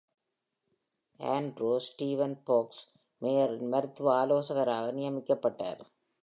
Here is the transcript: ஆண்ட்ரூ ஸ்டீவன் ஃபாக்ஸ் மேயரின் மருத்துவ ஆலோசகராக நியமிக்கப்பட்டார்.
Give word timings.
ஆண்ட்ரூ 1.19 1.77
ஸ்டீவன் 1.77 2.35
ஃபாக்ஸ் 2.45 2.81
மேயரின் 3.21 3.69
மருத்துவ 3.69 4.15
ஆலோசகராக 4.15 4.91
நியமிக்கப்பட்டார். 4.91 5.81